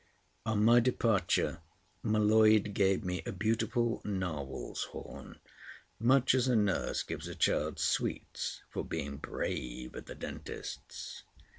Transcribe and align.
On 0.47 0.63
my 0.65 0.79
departure, 0.79 1.61
M'Leod 2.01 2.73
gave 2.73 3.05
me 3.05 3.21
a 3.27 3.31
beautiful 3.31 4.01
narwhal's 4.03 4.85
horn, 4.85 5.37
much 5.99 6.33
as 6.33 6.47
a 6.47 6.55
nurse 6.55 7.03
gives 7.03 7.27
a 7.27 7.35
child 7.35 7.77
sweets 7.77 8.63
for 8.71 8.83
being 8.83 9.17
brave 9.17 9.93
at 9.95 10.09
a 10.09 10.15
dentist's. 10.15 11.21